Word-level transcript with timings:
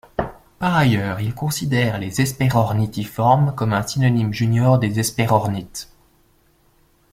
Par 0.57 0.75
ailleurs 0.77 1.19
il 1.19 1.35
considère 1.35 1.99
les 1.99 2.19
Hesperornithiformes 2.21 3.53
comme 3.53 3.71
un 3.71 3.85
synonyme 3.85 4.33
junior 4.33 4.79
des 4.79 4.99
Hesperornithes. 4.99 5.91